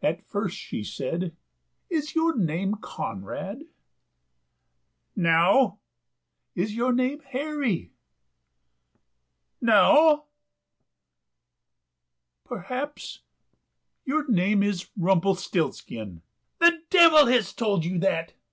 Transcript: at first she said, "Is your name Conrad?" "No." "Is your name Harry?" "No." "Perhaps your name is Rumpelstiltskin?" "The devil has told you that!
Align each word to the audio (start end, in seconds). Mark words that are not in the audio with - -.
at 0.00 0.22
first 0.24 0.56
she 0.56 0.84
said, 0.84 1.34
"Is 1.90 2.14
your 2.14 2.36
name 2.38 2.76
Conrad?" 2.76 3.62
"No." 5.16 5.80
"Is 6.54 6.76
your 6.76 6.92
name 6.92 7.18
Harry?" 7.18 7.90
"No." 9.60 10.26
"Perhaps 12.44 13.22
your 14.04 14.28
name 14.30 14.62
is 14.62 14.88
Rumpelstiltskin?" 14.96 16.22
"The 16.60 16.84
devil 16.88 17.26
has 17.26 17.52
told 17.52 17.84
you 17.84 17.98
that! 17.98 18.34